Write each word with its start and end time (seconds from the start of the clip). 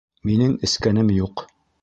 Минең 0.29 0.55
эскәнем 0.69 1.13
юҡ. 1.19 1.47